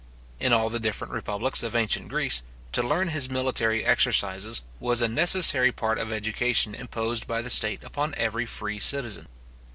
In 0.39 0.51
all 0.51 0.71
the 0.71 0.79
different 0.79 1.13
republics 1.13 1.61
of 1.61 1.75
ancient 1.75 2.07
Greece, 2.09 2.41
to 2.71 2.81
learn 2.81 3.09
his 3.09 3.29
military 3.29 3.85
exercises, 3.85 4.63
was 4.79 4.99
a 4.99 5.07
necessary 5.07 5.71
part 5.71 5.99
of 5.99 6.11
education 6.11 6.73
imposed 6.73 7.27
by 7.27 7.43
the 7.43 7.51
state 7.51 7.83
upon 7.83 8.15
every 8.17 8.47
free 8.47 8.79
citizen. 8.79 9.27